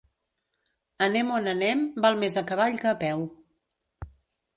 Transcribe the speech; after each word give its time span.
Anem 1.07 1.29
on 1.35 1.49
anem, 1.51 1.83
val 2.05 2.17
més 2.23 2.37
a 2.41 2.43
cavall 2.53 2.81
que 2.85 2.91
a 2.93 2.95
peu. 3.05 3.21